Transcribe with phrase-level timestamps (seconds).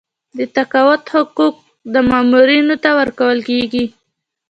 [0.37, 1.55] د تقاعد حقوق
[2.09, 3.85] مامورینو ته ورکول کیږي